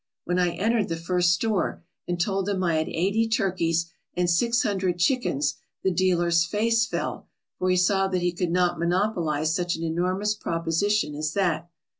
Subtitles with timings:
[0.23, 4.63] When I entered the first store and told them I had eighty turkeys and six
[4.63, 7.27] hundred chickens the dealer's face fell,
[7.59, 11.69] for he saw that he could not monopolize such an enormous proposition as that.